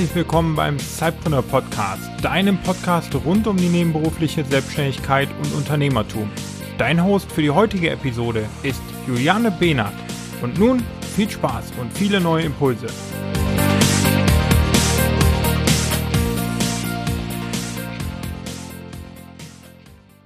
herzlich 0.00 0.16
willkommen 0.16 0.56
beim 0.56 0.78
Zeitpreneur 0.78 1.42
Podcast, 1.42 2.08
deinem 2.22 2.56
Podcast 2.62 3.14
rund 3.14 3.46
um 3.46 3.58
die 3.58 3.68
nebenberufliche 3.68 4.42
Selbstständigkeit 4.46 5.28
und 5.42 5.52
Unternehmertum. 5.52 6.30
Dein 6.78 7.04
Host 7.04 7.30
für 7.30 7.42
die 7.42 7.50
heutige 7.50 7.90
Episode 7.90 8.46
ist 8.62 8.80
Juliane 9.06 9.50
Behnert. 9.50 9.92
Und 10.40 10.58
nun 10.58 10.82
viel 11.14 11.28
Spaß 11.28 11.72
und 11.78 11.92
viele 11.92 12.18
neue 12.18 12.44
Impulse. 12.44 12.86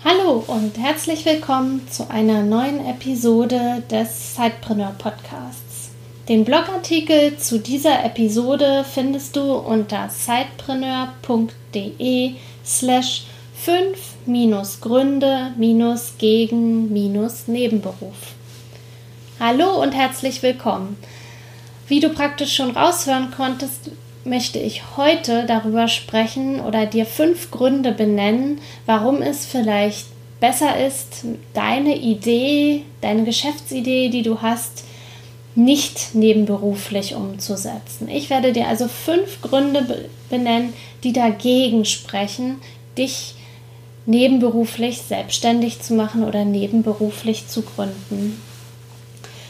Hallo 0.05 0.45
und 0.47 0.79
herzlich 0.79 1.27
willkommen 1.27 1.89
zu 1.91 2.09
einer 2.09 2.45
neuen 2.45 2.79
Episode 2.87 3.83
des 3.91 4.35
Zeitpreneur 4.35 4.95
Podcasts. 4.99 5.74
Den 6.29 6.45
Blogartikel 6.47 7.37
zu 7.37 7.59
dieser 7.59 8.03
Episode 8.03 8.83
findest 8.91 9.37
du 9.37 9.53
unter 9.53 10.09
sidepreneur.de 10.09 12.37
slash 12.65 13.25
5 13.57 13.99
Gründe 14.81 15.53
gegen 16.17 16.91
Nebenberuf. 17.47 18.33
Hallo 19.39 19.83
und 19.83 19.93
herzlich 19.93 20.43
willkommen. 20.43 20.97
Wie 21.89 22.01
du 22.01 22.09
praktisch 22.09 22.57
schon 22.57 22.71
raushören 22.71 23.31
konntest, 23.31 23.91
möchte 24.25 24.59
ich 24.59 24.97
heute 24.97 25.45
darüber 25.45 25.89
sprechen 25.89 26.61
oder 26.61 26.87
dir 26.87 27.05
fünf 27.05 27.51
Gründe 27.51 27.93
benennen, 27.93 28.63
warum 28.87 29.21
es 29.21 29.45
vielleicht 29.45 30.07
besser 30.41 30.87
ist, 30.87 31.27
deine 31.53 31.99
Idee, 31.99 32.87
deine 33.03 33.25
Geschäftsidee, 33.25 34.09
die 34.09 34.23
du 34.23 34.41
hast, 34.41 34.85
nicht 35.55 36.15
nebenberuflich 36.15 37.15
umzusetzen. 37.15 38.09
Ich 38.09 38.31
werde 38.31 38.53
dir 38.53 38.67
also 38.67 38.89
fünf 38.89 39.41
Gründe 39.41 40.09
benennen, 40.29 40.73
die 41.05 41.13
dagegen 41.13 41.85
sprechen, 41.85 42.57
dich 42.99 43.35
nebenberuflich 44.07 45.03
selbstständig 45.03 45.81
zu 45.81 45.95
machen 45.95 46.25
oder 46.25 46.45
nebenberuflich 46.45 47.47
zu 47.49 47.63
gründen. 47.63 48.41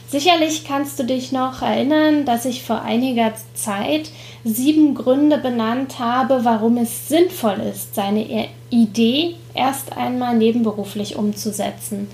Sicherlich 0.08 0.64
kannst 0.64 0.98
du 0.98 1.04
dich 1.04 1.32
noch 1.32 1.62
erinnern, 1.62 2.24
dass 2.24 2.44
ich 2.44 2.62
vor 2.62 2.82
einiger 2.82 3.32
Zeit 3.54 4.10
sieben 4.44 4.94
Gründe 4.94 5.38
benannt 5.38 5.98
habe, 5.98 6.44
warum 6.44 6.76
es 6.76 7.08
sinnvoll 7.08 7.60
ist, 7.72 7.94
seine 7.96 8.48
Idee 8.70 9.34
erst 9.54 9.96
einmal 9.96 10.36
nebenberuflich 10.36 11.16
umzusetzen. 11.16 12.08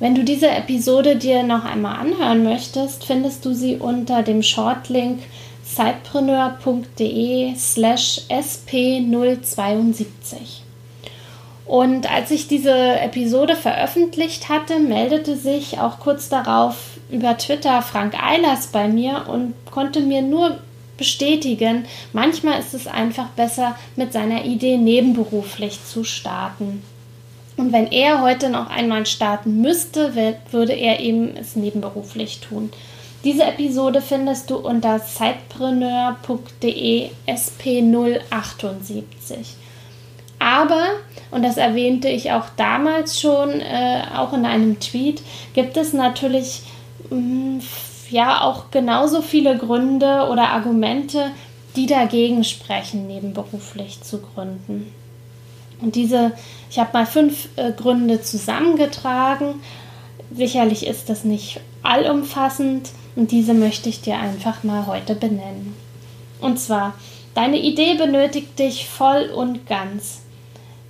Wenn 0.00 0.14
du 0.14 0.24
diese 0.24 0.48
Episode 0.48 1.16
dir 1.16 1.42
noch 1.42 1.66
einmal 1.66 1.96
anhören 1.96 2.42
möchtest, 2.42 3.04
findest 3.04 3.44
du 3.44 3.52
sie 3.52 3.76
unter 3.76 4.22
dem 4.22 4.42
Shortlink 4.42 5.20
sidepreneur.de 5.62 7.54
slash 7.54 8.22
sp072. 8.30 10.62
Und 11.66 12.10
als 12.10 12.30
ich 12.30 12.48
diese 12.48 12.74
Episode 12.74 13.54
veröffentlicht 13.54 14.48
hatte, 14.48 14.78
meldete 14.80 15.36
sich 15.36 15.78
auch 15.78 16.00
kurz 16.00 16.30
darauf 16.30 16.98
über 17.10 17.36
Twitter 17.36 17.82
Frank 17.82 18.14
Eilers 18.20 18.68
bei 18.68 18.88
mir 18.88 19.26
und 19.28 19.52
konnte 19.70 20.00
mir 20.00 20.22
nur 20.22 20.56
bestätigen, 20.96 21.84
manchmal 22.14 22.58
ist 22.58 22.72
es 22.72 22.86
einfach 22.86 23.28
besser, 23.28 23.76
mit 23.96 24.14
seiner 24.14 24.46
Idee 24.46 24.78
nebenberuflich 24.78 25.84
zu 25.84 26.04
starten. 26.04 26.82
Und 27.60 27.72
wenn 27.74 27.92
er 27.92 28.22
heute 28.22 28.48
noch 28.48 28.70
einmal 28.70 29.04
starten 29.04 29.60
müsste, 29.60 30.14
würde 30.50 30.72
er 30.72 31.00
eben 31.00 31.36
es 31.36 31.56
nebenberuflich 31.56 32.40
tun. 32.40 32.72
Diese 33.22 33.44
Episode 33.44 34.00
findest 34.00 34.48
du 34.48 34.56
unter 34.56 35.04
zeitpreneur.de 35.04 37.10
sp078. 37.28 39.02
Aber, 40.38 40.86
und 41.30 41.42
das 41.42 41.58
erwähnte 41.58 42.08
ich 42.08 42.32
auch 42.32 42.46
damals 42.56 43.20
schon, 43.20 43.60
äh, 43.60 44.04
auch 44.16 44.32
in 44.32 44.46
einem 44.46 44.80
Tweet, 44.80 45.20
gibt 45.52 45.76
es 45.76 45.92
natürlich 45.92 46.62
mh, 47.10 47.18
mm, 47.18 47.60
ja 48.08 48.40
auch 48.40 48.70
genauso 48.70 49.20
viele 49.20 49.58
Gründe 49.58 50.28
oder 50.30 50.48
Argumente, 50.48 51.32
die 51.76 51.84
dagegen 51.84 52.42
sprechen, 52.42 53.06
nebenberuflich 53.06 54.00
zu 54.00 54.22
gründen. 54.22 54.94
Und 55.82 55.94
diese, 55.94 56.32
ich 56.70 56.78
habe 56.78 56.90
mal 56.92 57.06
fünf 57.06 57.48
äh, 57.56 57.72
Gründe 57.72 58.22
zusammengetragen. 58.22 59.54
Sicherlich 60.34 60.86
ist 60.86 61.08
das 61.08 61.24
nicht 61.24 61.60
allumfassend 61.82 62.90
und 63.16 63.32
diese 63.32 63.54
möchte 63.54 63.88
ich 63.88 64.00
dir 64.00 64.18
einfach 64.18 64.62
mal 64.62 64.86
heute 64.86 65.14
benennen. 65.14 65.74
Und 66.40 66.58
zwar, 66.58 66.94
deine 67.34 67.58
Idee 67.58 67.94
benötigt 67.94 68.58
dich 68.58 68.88
voll 68.88 69.30
und 69.34 69.66
ganz. 69.66 70.22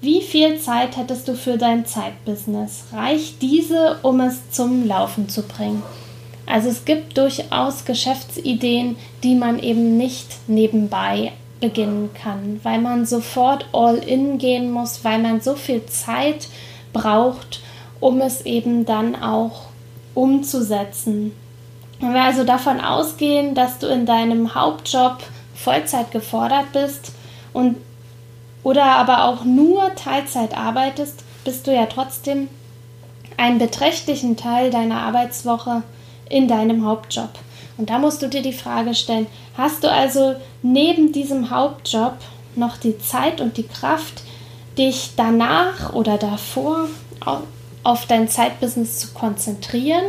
Wie 0.00 0.22
viel 0.22 0.58
Zeit 0.58 0.96
hättest 0.96 1.28
du 1.28 1.34
für 1.34 1.58
dein 1.58 1.84
Zeitbusiness? 1.84 2.84
Reicht 2.92 3.42
diese, 3.42 3.98
um 4.02 4.20
es 4.20 4.50
zum 4.50 4.86
Laufen 4.86 5.28
zu 5.28 5.42
bringen? 5.42 5.82
Also 6.46 6.68
es 6.68 6.84
gibt 6.84 7.16
durchaus 7.18 7.84
Geschäftsideen, 7.84 8.96
die 9.22 9.34
man 9.34 9.58
eben 9.58 9.96
nicht 9.96 10.48
nebenbei 10.48 11.32
beginnen 11.60 12.10
kann, 12.14 12.60
weil 12.62 12.80
man 12.80 13.06
sofort 13.06 13.66
all 13.72 13.96
in 13.96 14.38
gehen 14.38 14.70
muss, 14.70 15.04
weil 15.04 15.18
man 15.18 15.40
so 15.40 15.54
viel 15.54 15.84
Zeit 15.86 16.48
braucht, 16.92 17.60
um 18.00 18.20
es 18.20 18.46
eben 18.46 18.86
dann 18.86 19.14
auch 19.14 19.68
umzusetzen. 20.14 21.32
Wenn 22.00 22.14
wir 22.14 22.22
also 22.22 22.44
davon 22.44 22.80
ausgehen, 22.80 23.54
dass 23.54 23.78
du 23.78 23.86
in 23.86 24.06
deinem 24.06 24.54
Hauptjob 24.54 25.18
Vollzeit 25.54 26.10
gefordert 26.10 26.72
bist 26.72 27.12
und 27.52 27.76
oder 28.62 28.84
aber 28.84 29.24
auch 29.24 29.44
nur 29.44 29.94
Teilzeit 29.94 30.56
arbeitest, 30.56 31.24
bist 31.44 31.66
du 31.66 31.74
ja 31.74 31.86
trotzdem 31.86 32.48
einen 33.36 33.58
beträchtlichen 33.58 34.36
Teil 34.36 34.70
deiner 34.70 35.00
Arbeitswoche 35.02 35.82
in 36.28 36.46
deinem 36.46 36.84
Hauptjob. 36.84 37.30
Und 37.80 37.88
da 37.88 37.98
musst 37.98 38.20
du 38.20 38.28
dir 38.28 38.42
die 38.42 38.52
Frage 38.52 38.94
stellen, 38.94 39.26
hast 39.56 39.82
du 39.84 39.90
also 39.90 40.34
neben 40.60 41.12
diesem 41.12 41.48
Hauptjob 41.48 42.12
noch 42.54 42.76
die 42.76 42.98
Zeit 42.98 43.40
und 43.40 43.56
die 43.56 43.66
Kraft, 43.66 44.22
dich 44.76 45.12
danach 45.16 45.94
oder 45.94 46.18
davor 46.18 46.88
auf 47.82 48.04
dein 48.04 48.28
Zeitbusiness 48.28 48.98
zu 48.98 49.08
konzentrieren? 49.14 50.04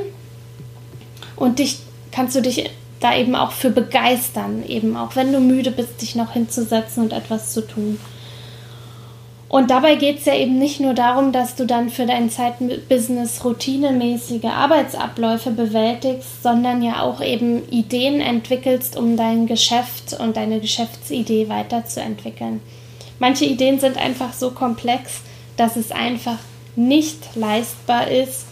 Und 1.37 1.59
dich 1.59 1.79
kannst 2.11 2.35
du 2.35 2.41
dich 2.41 2.69
da 2.99 3.15
eben 3.15 3.35
auch 3.35 3.53
für 3.53 3.69
begeistern, 3.69 4.65
eben 4.67 4.97
auch 4.97 5.15
wenn 5.15 5.31
du 5.31 5.39
müde 5.39 5.71
bist, 5.71 6.01
dich 6.01 6.13
noch 6.13 6.33
hinzusetzen 6.33 7.03
und 7.03 7.13
etwas 7.13 7.53
zu 7.53 7.65
tun. 7.65 8.01
Und 9.51 9.69
dabei 9.69 9.95
geht 9.95 10.19
es 10.19 10.25
ja 10.25 10.34
eben 10.34 10.57
nicht 10.57 10.79
nur 10.79 10.94
darum, 10.94 11.34
dass 11.34 11.56
du 11.56 11.66
dann 11.66 11.89
für 11.89 12.06
dein 12.06 12.29
Zeitbusiness 12.29 13.44
routinemäßige 13.44 14.45
Arbeitsabläufe 14.45 15.51
bewältigst, 15.51 16.41
sondern 16.41 16.81
ja 16.81 17.01
auch 17.01 17.19
eben 17.19 17.67
Ideen 17.69 18.22
entwickelst, 18.22 18.95
um 18.95 19.17
dein 19.17 19.47
Geschäft 19.47 20.13
und 20.17 20.38
deine 20.38 20.61
Geschäftsidee 20.61 21.50
weiterzuentwickeln. 21.50 22.61
Manche 23.19 23.44
Ideen 23.44 23.78
sind 23.78 23.97
einfach 23.97 24.31
so 24.31 24.51
komplex, 24.51 25.19
dass 25.57 25.75
es 25.75 25.91
einfach 25.91 26.38
nicht 26.78 27.35
leistbar 27.35 28.07
ist, 28.09 28.45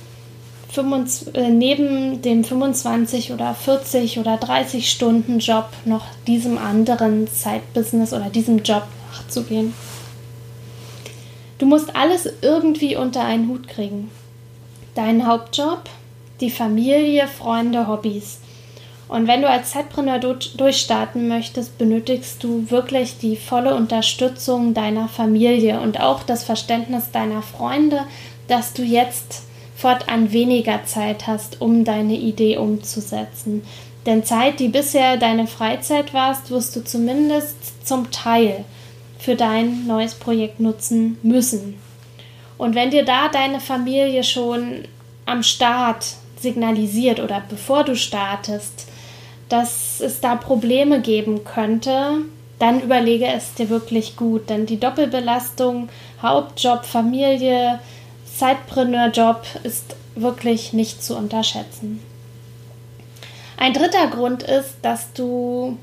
25, 0.74 1.34
äh, 1.34 1.50
neben 1.50 2.22
dem 2.22 2.44
25 2.44 3.32
oder 3.32 3.56
40 3.56 4.20
oder 4.20 4.36
30 4.36 4.92
Stunden 4.92 5.40
Job 5.40 5.70
noch 5.86 6.08
diesem 6.28 6.58
anderen 6.58 7.30
Zeitbusiness 7.30 8.12
oder 8.12 8.30
diesem 8.30 8.64
Job 8.64 8.84
nachzugehen. 9.14 9.74
Du 11.60 11.66
musst 11.66 11.96
alles 11.96 12.28
irgendwie 12.42 12.96
unter 12.96 13.24
einen 13.24 13.50
Hut 13.50 13.68
kriegen. 13.68 14.10
Deinen 14.96 15.28
Hauptjob, 15.28 15.82
die 16.40 16.50
Familie, 16.50 17.28
Freunde, 17.28 17.88
Hobbys. 17.88 18.40
Und 19.10 19.28
wenn 19.28 19.42
du 19.42 19.50
als 19.50 19.72
Zeitpreneur 19.72 20.20
durchstarten 20.20 21.28
möchtest, 21.28 21.78
benötigst 21.78 22.44
du 22.44 22.70
wirklich 22.72 23.18
die 23.18 23.36
volle 23.36 23.76
Unterstützung 23.76 24.74
deiner 24.74 25.10
Familie 25.10 25.82
und 25.82 26.00
auch 26.00 26.24
das 26.24 26.44
Verständnis 26.44 27.12
deiner 27.12 27.42
Freunde, 27.42 28.06
dass 28.48 28.74
du 28.74 28.84
jetzt 28.84 29.44
fortan 29.76 30.32
weniger 30.32 30.86
Zeit 30.86 31.28
hast, 31.28 31.60
um 31.60 31.84
deine 31.84 32.16
Idee 32.16 32.58
umzusetzen. 32.58 33.64
Denn 34.06 34.24
Zeit, 34.24 34.60
die 34.60 34.70
bisher 34.70 35.18
deine 35.18 35.48
Freizeit 35.48 36.14
warst, 36.14 36.52
wirst 36.52 36.76
du 36.76 36.84
zumindest 36.84 37.86
zum 37.86 38.12
Teil 38.12 38.64
für 39.20 39.36
dein 39.36 39.86
neues 39.86 40.16
Projekt 40.16 40.60
nutzen 40.60 41.20
müssen. 41.22 41.76
Und 42.58 42.74
wenn 42.74 42.90
dir 42.90 43.06
da 43.06 43.30
deine 43.30 43.60
Familie 43.60 44.24
schon 44.24 44.86
am 45.26 45.44
Start 45.44 46.06
signalisiert 46.40 47.20
oder 47.20 47.44
bevor 47.48 47.84
du 47.84 47.96
startest, 47.96 48.88
dass 49.50 50.00
es 50.00 50.22
da 50.22 50.36
Probleme 50.36 51.02
geben 51.02 51.44
könnte, 51.44 52.22
dann 52.60 52.82
überlege 52.82 53.28
es 53.28 53.54
dir 53.54 53.70
wirklich 53.70 54.16
gut, 54.16 54.50
denn 54.50 54.66
die 54.66 54.80
Doppelbelastung 54.80 55.90
Hauptjob, 56.22 56.86
Familie, 56.86 57.80
Zeitpreneur-Job 58.38 59.44
ist 59.64 59.96
wirklich 60.16 60.74
nicht 60.74 61.04
zu 61.04 61.16
unterschätzen. 61.16 62.02
Ein 63.58 63.74
dritter 63.74 64.08
Grund 64.08 64.44
ist, 64.44 64.76
dass 64.82 65.12
du 65.14 65.78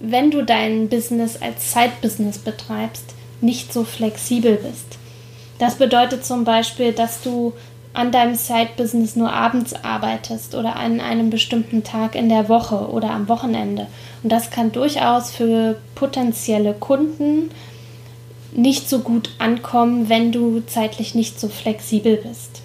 wenn 0.00 0.30
du 0.30 0.44
dein 0.44 0.88
Business 0.88 1.40
als 1.40 1.72
Zeitbusiness 1.72 2.38
betreibst, 2.38 3.14
nicht 3.40 3.72
so 3.72 3.84
flexibel 3.84 4.56
bist. 4.56 4.98
Das 5.58 5.76
bedeutet 5.76 6.24
zum 6.24 6.44
Beispiel, 6.44 6.92
dass 6.92 7.22
du 7.22 7.52
an 7.92 8.12
deinem 8.12 8.36
Side-Business 8.36 9.16
nur 9.16 9.32
abends 9.32 9.74
arbeitest 9.74 10.54
oder 10.54 10.76
an 10.76 11.00
einem 11.00 11.30
bestimmten 11.30 11.82
Tag 11.82 12.14
in 12.14 12.28
der 12.28 12.48
Woche 12.48 12.90
oder 12.90 13.10
am 13.10 13.28
Wochenende. 13.28 13.86
Und 14.22 14.30
das 14.30 14.50
kann 14.50 14.70
durchaus 14.70 15.30
für 15.30 15.76
potenzielle 15.94 16.74
Kunden 16.74 17.50
nicht 18.52 18.88
so 18.88 19.00
gut 19.00 19.30
ankommen, 19.38 20.08
wenn 20.08 20.32
du 20.32 20.60
zeitlich 20.66 21.14
nicht 21.14 21.40
so 21.40 21.48
flexibel 21.48 22.16
bist. 22.16 22.62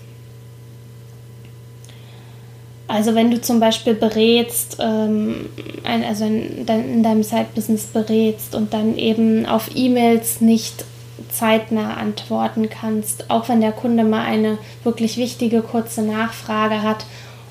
Also 2.87 3.15
wenn 3.15 3.31
du 3.31 3.41
zum 3.41 3.59
Beispiel 3.59 3.93
berätst, 3.93 4.77
ähm, 4.79 5.49
ein, 5.83 6.03
also 6.03 6.25
in, 6.25 6.67
in 6.67 7.03
deinem 7.03 7.23
Side-Business 7.23 7.85
berätst 7.87 8.55
und 8.55 8.73
dann 8.73 8.97
eben 8.97 9.45
auf 9.45 9.71
E-Mails 9.73 10.41
nicht 10.41 10.83
zeitnah 11.31 11.95
antworten 11.95 12.69
kannst, 12.69 13.29
auch 13.29 13.47
wenn 13.49 13.61
der 13.61 13.71
Kunde 13.71 14.03
mal 14.03 14.25
eine 14.25 14.57
wirklich 14.83 15.17
wichtige 15.17 15.61
kurze 15.61 16.01
Nachfrage 16.01 16.83
hat 16.83 17.05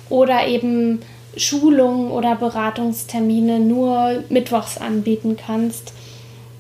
oder 0.09 0.47
eben 0.47 1.01
Schulungen 1.37 2.11
oder 2.11 2.37
Beratungstermine 2.37 3.59
nur 3.61 4.23
mittwochs 4.29 4.77
anbieten 4.77 5.37
kannst, 5.37 5.95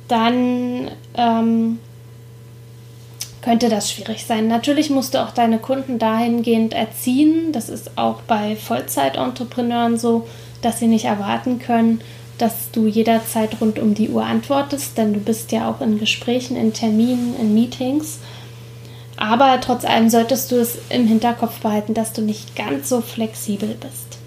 dann 0.09 0.91
ähm, 1.15 1.79
könnte 3.43 3.69
das 3.69 3.91
schwierig 3.91 4.25
sein. 4.25 4.49
Natürlich 4.49 4.89
musst 4.89 5.15
du 5.15 5.23
auch 5.23 5.33
deine 5.33 5.59
Kunden 5.59 5.99
dahingehend 5.99 6.73
erziehen. 6.73 7.53
Das 7.53 7.69
ist 7.69 7.99
auch 7.99 8.23
bei 8.23 8.57
Vollzeit-Entrepreneuren 8.57 9.99
so, 9.99 10.29
dass 10.63 10.79
sie 10.79 10.87
nicht 10.87 11.05
erwarten 11.05 11.59
können, 11.59 12.01
dass 12.39 12.71
du 12.71 12.87
jederzeit 12.87 13.61
rund 13.61 13.79
um 13.79 13.95
die 13.95 14.09
Uhr 14.09 14.25
antwortest, 14.25 14.97
denn 14.97 15.13
du 15.13 15.21
bist 15.21 15.53
ja 15.53 15.69
auch 15.69 15.81
in 15.81 15.99
Gesprächen, 15.99 16.57
in 16.57 16.73
Terminen, 16.73 17.35
in 17.39 17.53
Meetings. 17.53 18.21
Aber 19.17 19.61
trotz 19.61 19.85
allem 19.85 20.09
solltest 20.09 20.51
du 20.51 20.57
es 20.57 20.79
im 20.89 21.07
Hinterkopf 21.07 21.61
behalten, 21.61 21.95
dass 21.95 22.13
du 22.13 22.23
nicht 22.23 22.57
ganz 22.57 22.89
so 22.89 23.01
flexibel 23.01 23.77
bist. 23.81 24.19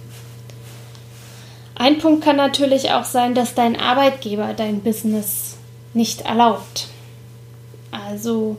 Ein 1.75 1.97
Punkt 1.97 2.23
kann 2.23 2.37
natürlich 2.37 2.91
auch 2.91 3.03
sein, 3.03 3.33
dass 3.33 3.53
dein 3.53 3.77
Arbeitgeber 3.77 4.53
dein 4.53 4.81
Business 4.81 5.57
nicht 5.93 6.21
erlaubt. 6.21 6.87
Also 7.91 8.57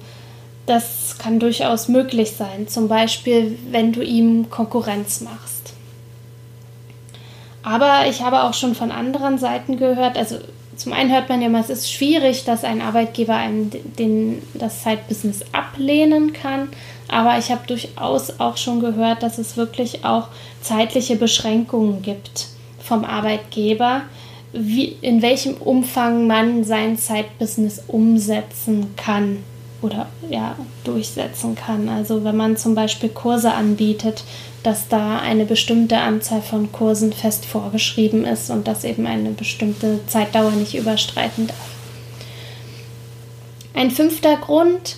das 0.67 1.17
kann 1.19 1.39
durchaus 1.39 1.89
möglich 1.89 2.33
sein, 2.33 2.69
zum 2.69 2.89
Beispiel 2.89 3.57
wenn 3.71 3.93
du 3.93 4.03
ihm 4.03 4.51
Konkurrenz 4.51 5.21
machst. 5.21 5.73
Aber 7.63 8.07
ich 8.09 8.23
habe 8.23 8.43
auch 8.43 8.55
schon 8.55 8.75
von 8.75 8.93
anderen 8.93 9.39
Seiten 9.39 9.77
gehört, 9.77 10.17
also 10.17 10.39
zum 10.77 10.93
einen 10.93 11.11
hört 11.11 11.29
man 11.29 11.41
ja 11.41 11.47
immer, 11.47 11.61
es 11.61 11.71
ist 11.71 11.91
schwierig, 11.91 12.45
dass 12.45 12.63
ein 12.63 12.83
Arbeitgeber 12.83 13.35
einem 13.35 13.71
den, 13.73 14.43
das 14.55 14.83
Side-Business 14.83 15.41
ablehnen 15.53 16.33
kann. 16.33 16.69
Aber 17.09 17.39
ich 17.39 17.51
habe 17.51 17.67
durchaus 17.67 18.39
auch 18.41 18.57
schon 18.57 18.81
gehört, 18.81 19.23
dass 19.23 19.39
es 19.39 19.57
wirklich 19.57 20.05
auch 20.05 20.29
zeitliche 20.61 21.17
Beschränkungen 21.17 22.03
gibt 22.03 22.49
vom 22.79 23.05
Arbeitgeber, 23.05 24.03
wie, 24.53 24.97
in 25.01 25.23
welchem 25.23 25.55
Umfang 25.55 26.27
man 26.27 26.63
sein 26.65 26.97
Side-Business 26.97 27.85
umsetzen 27.89 28.95
kann 28.97 29.39
oder 29.83 30.09
ja, 30.31 30.57
durchsetzen 30.85 31.55
kann. 31.55 31.89
Also 31.89 32.25
wenn 32.25 32.37
man 32.37 32.57
zum 32.57 32.75
Beispiel 32.75 33.09
Kurse 33.09 33.53
anbietet, 33.53 34.25
dass 34.63 34.89
da 34.89 35.19
eine 35.19 35.45
bestimmte 35.45 35.99
Anzahl 35.99 36.43
von 36.43 36.73
Kursen 36.73 37.13
fest 37.13 37.45
vorgeschrieben 37.45 38.25
ist 38.25 38.51
und 38.51 38.67
dass 38.67 38.85
eben 38.85 39.07
eine 39.07 39.31
bestimmte 39.31 40.01
Zeitdauer 40.07 40.53
nicht 40.53 40.75
überstreiten 40.75 41.47
darf. 41.47 41.57
Ein 43.75 43.91
fünfter 43.91 44.37
Grund 44.37 44.97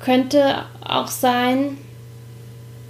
könnte 0.00 0.64
auch 0.84 1.08
sein, 1.08 1.78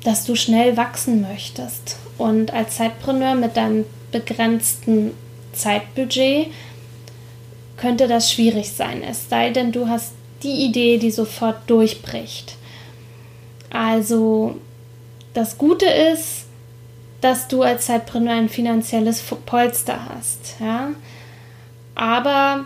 dass 0.03 0.25
du 0.25 0.35
schnell 0.35 0.77
wachsen 0.77 1.21
möchtest 1.21 1.99
und 2.17 2.53
als 2.55 2.77
Zeitpreneur 2.77 3.35
mit 3.35 3.57
deinem 3.57 3.85
begrenzten 4.13 5.13
Zeitbudget 5.53 6.49
könnte 7.77 8.09
das 8.09 8.33
schwierig 8.33 8.73
sein, 8.73 9.03
es 9.03 9.29
sei 9.29 9.51
denn, 9.51 9.73
du 9.73 9.89
hast 9.89 10.13
die 10.43 10.65
Idee, 10.65 10.99
die 10.99 11.11
sofort 11.11 11.69
durchbricht. 11.69 12.57
Also 13.71 14.57
das 15.35 15.59
Gute 15.59 15.87
ist, 15.87 16.47
dass 17.21 17.49
du 17.49 17.63
als 17.63 17.87
Zeitpreneur 17.87 18.35
ein 18.35 18.49
finanzielles 18.49 19.23
Polster 19.47 19.99
hast. 20.09 20.57
Ja? 20.61 20.91
Aber, 21.95 22.65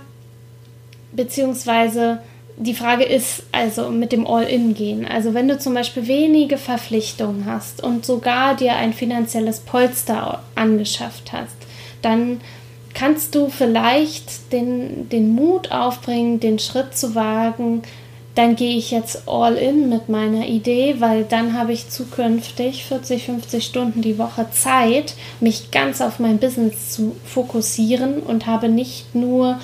beziehungsweise, 1.12 2.20
die 2.56 2.74
Frage 2.74 3.04
ist 3.04 3.42
also 3.50 3.90
mit 3.90 4.12
dem 4.12 4.26
All-In 4.26 4.74
gehen. 4.74 5.06
Also 5.06 5.34
wenn 5.34 5.48
du 5.48 5.58
zum 5.58 5.74
Beispiel 5.74 6.06
wenige 6.06 6.56
Verpflichtungen 6.56 7.46
hast 7.46 7.82
und 7.82 8.06
sogar 8.06 8.54
dir 8.54 8.76
ein 8.76 8.92
finanzielles 8.92 9.60
Polster 9.60 10.42
angeschafft 10.54 11.32
hast, 11.32 11.56
dann 12.00 12.40
kannst 12.94 13.34
du 13.34 13.48
vielleicht 13.48 14.52
den, 14.52 15.08
den 15.08 15.34
Mut 15.34 15.72
aufbringen, 15.72 16.40
den 16.40 16.58
Schritt 16.58 16.96
zu 16.96 17.14
wagen, 17.14 17.82
dann 18.34 18.56
gehe 18.56 18.76
ich 18.76 18.90
jetzt 18.90 19.28
all 19.28 19.54
in 19.54 19.88
mit 19.88 20.08
meiner 20.08 20.46
Idee, 20.46 20.96
weil 20.98 21.24
dann 21.24 21.56
habe 21.56 21.72
ich 21.72 21.90
zukünftig 21.90 22.84
40, 22.84 23.26
50 23.26 23.64
Stunden 23.64 24.02
die 24.02 24.18
Woche 24.18 24.46
Zeit, 24.50 25.14
mich 25.38 25.70
ganz 25.70 26.00
auf 26.00 26.18
mein 26.18 26.38
Business 26.38 26.90
zu 26.90 27.14
fokussieren 27.24 28.20
und 28.20 28.46
habe 28.46 28.68
nicht 28.68 29.14
nur 29.14 29.60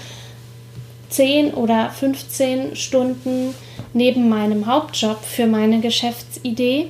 10 1.08 1.54
oder 1.54 1.90
15 1.90 2.76
Stunden 2.76 3.54
neben 3.92 4.28
meinem 4.28 4.66
Hauptjob 4.66 5.24
für 5.24 5.46
meine 5.46 5.80
Geschäftsidee. 5.80 6.88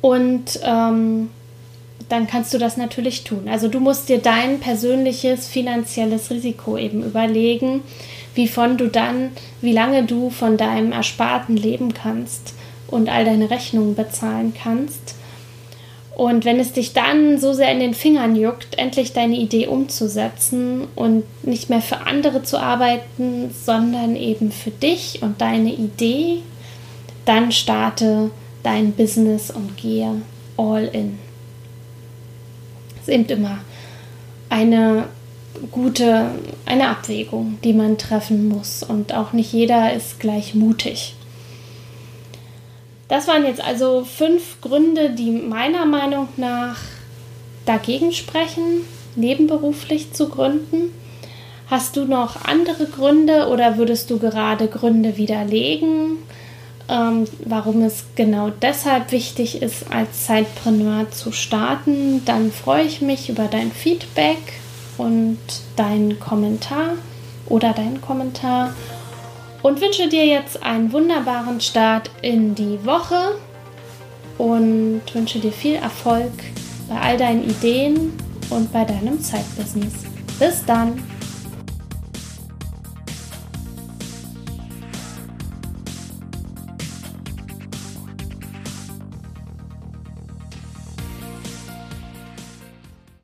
Und 0.00 0.60
ähm, 0.62 1.28
dann 2.08 2.26
kannst 2.26 2.54
du 2.54 2.58
das 2.58 2.76
natürlich 2.76 3.24
tun. 3.24 3.48
Also 3.48 3.68
du 3.68 3.80
musst 3.80 4.08
dir 4.08 4.18
dein 4.18 4.60
persönliches 4.60 5.48
finanzielles 5.48 6.30
Risiko 6.30 6.76
eben 6.76 7.02
überlegen 7.02 7.82
wie 8.36 8.46
von 8.46 8.76
du 8.76 8.88
dann, 8.88 9.30
wie 9.60 9.72
lange 9.72 10.04
du 10.04 10.30
von 10.30 10.56
deinem 10.56 10.92
Ersparten 10.92 11.56
leben 11.56 11.94
kannst 11.94 12.52
und 12.86 13.08
all 13.08 13.24
deine 13.24 13.50
Rechnungen 13.50 13.96
bezahlen 13.96 14.54
kannst. 14.62 15.16
Und 16.14 16.44
wenn 16.44 16.60
es 16.60 16.72
dich 16.72 16.92
dann 16.92 17.38
so 17.38 17.52
sehr 17.52 17.72
in 17.72 17.80
den 17.80 17.94
Fingern 17.94 18.36
juckt, 18.36 18.78
endlich 18.78 19.12
deine 19.12 19.36
Idee 19.36 19.66
umzusetzen 19.66 20.86
und 20.94 21.24
nicht 21.44 21.68
mehr 21.68 21.82
für 21.82 22.06
andere 22.06 22.42
zu 22.42 22.58
arbeiten, 22.58 23.50
sondern 23.64 24.16
eben 24.16 24.50
für 24.50 24.70
dich 24.70 25.20
und 25.22 25.40
deine 25.40 25.72
Idee, 25.72 26.38
dann 27.26 27.52
starte 27.52 28.30
dein 28.62 28.92
Business 28.92 29.50
und 29.50 29.76
gehe 29.76 30.22
all 30.56 30.84
in. 30.86 31.25
Ist 33.06 33.12
eben 33.12 33.26
immer 33.26 33.58
eine 34.48 35.04
gute, 35.70 36.26
eine 36.64 36.88
Abwägung, 36.88 37.58
die 37.62 37.72
man 37.72 37.98
treffen 37.98 38.48
muss. 38.48 38.82
Und 38.82 39.14
auch 39.14 39.32
nicht 39.32 39.52
jeder 39.52 39.92
ist 39.92 40.18
gleich 40.18 40.56
mutig. 40.56 41.14
Das 43.06 43.28
waren 43.28 43.44
jetzt 43.44 43.62
also 43.64 44.04
fünf 44.04 44.60
Gründe, 44.60 45.10
die 45.10 45.30
meiner 45.30 45.86
Meinung 45.86 46.26
nach 46.36 46.78
dagegen 47.64 48.10
sprechen, 48.12 48.80
nebenberuflich 49.14 50.12
zu 50.12 50.28
gründen. 50.28 50.92
Hast 51.68 51.96
du 51.96 52.06
noch 52.06 52.44
andere 52.44 52.86
Gründe 52.86 53.46
oder 53.46 53.78
würdest 53.78 54.10
du 54.10 54.18
gerade 54.18 54.66
Gründe 54.66 55.16
widerlegen, 55.16 56.18
ähm, 56.88 57.24
warum 57.44 57.82
es 57.82 58.04
genau 58.14 58.50
deshalb 58.50 59.12
wichtig 59.12 59.62
ist, 59.62 59.90
als 59.90 60.26
Zeitpreneur 60.26 61.10
zu 61.10 61.32
starten? 61.32 62.24
Dann 62.24 62.52
freue 62.52 62.84
ich 62.84 63.00
mich 63.00 63.28
über 63.28 63.46
dein 63.46 63.72
Feedback 63.72 64.38
und 64.98 65.38
deinen 65.76 66.20
Kommentar 66.20 66.92
oder 67.46 67.72
deinen 67.72 68.00
Kommentar 68.00 68.72
und 69.62 69.80
wünsche 69.80 70.08
dir 70.08 70.26
jetzt 70.26 70.62
einen 70.62 70.92
wunderbaren 70.92 71.60
Start 71.60 72.10
in 72.22 72.54
die 72.54 72.84
Woche 72.84 73.36
und 74.38 75.02
wünsche 75.12 75.38
dir 75.38 75.52
viel 75.52 75.74
Erfolg 75.74 76.32
bei 76.88 77.00
all 77.00 77.16
deinen 77.16 77.48
Ideen 77.48 78.12
und 78.50 78.72
bei 78.72 78.84
deinem 78.84 79.20
Zeitbusiness. 79.20 79.94
Bis 80.38 80.64
dann! 80.64 81.15